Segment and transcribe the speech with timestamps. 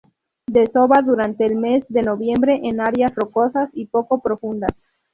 [0.47, 4.71] Desova durante el mes de noviembre en áreas rocosas y poco profundas.